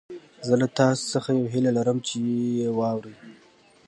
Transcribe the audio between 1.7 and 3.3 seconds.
لرم چې يې واورئ.